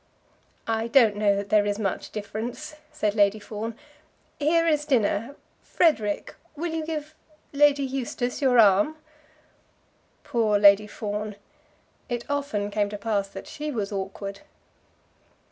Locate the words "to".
12.89-12.97